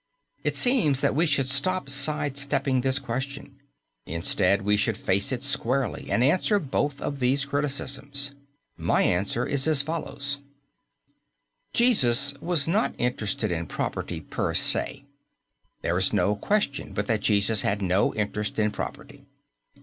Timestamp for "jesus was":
11.71-12.67